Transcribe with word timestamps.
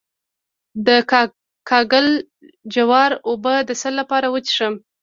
د 0.87 0.89
کاکل 1.69 2.07
جوار 2.75 3.11
اوبه 3.29 3.55
د 3.67 3.69
څه 3.81 3.89
لپاره 3.99 4.27
وڅښم؟ 4.33 4.73